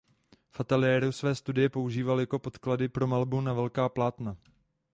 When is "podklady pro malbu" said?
2.39-3.41